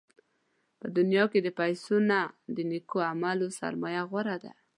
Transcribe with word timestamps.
په 0.79 0.87
دنیا 0.97 1.23
کې 1.31 1.39
د 1.43 1.49
پیسو 1.59 1.95
نه، 2.09 2.19
د 2.55 2.57
نېکو 2.69 2.97
عملونو 3.11 3.55
سرمایه 3.59 4.01
غوره 4.09 4.35
ده. 4.43 4.51